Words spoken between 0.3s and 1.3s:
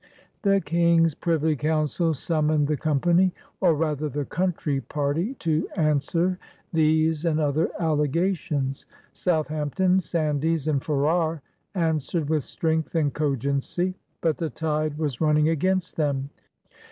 The King's